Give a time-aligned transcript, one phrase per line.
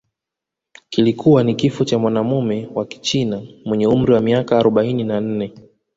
[0.89, 5.53] kilikuwa ni kifo cha mwanamume wa Kichina mwenye umri wa miaka arobaini na nne